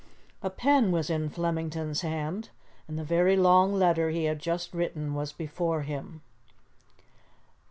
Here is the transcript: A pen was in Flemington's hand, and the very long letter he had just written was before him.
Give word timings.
A 0.41 0.49
pen 0.49 0.91
was 0.91 1.11
in 1.11 1.29
Flemington's 1.29 2.01
hand, 2.01 2.49
and 2.87 2.97
the 2.97 3.03
very 3.03 3.35
long 3.37 3.71
letter 3.71 4.09
he 4.09 4.23
had 4.23 4.39
just 4.39 4.73
written 4.73 5.13
was 5.13 5.31
before 5.31 5.83
him. 5.83 6.23